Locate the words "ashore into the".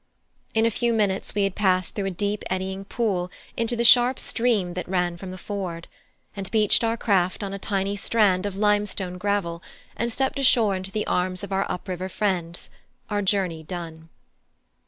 10.39-11.05